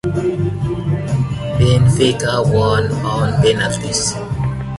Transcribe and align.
Benfica 1.59 2.41
won 2.51 2.91
on 3.05 3.39
penalties. 3.43 4.15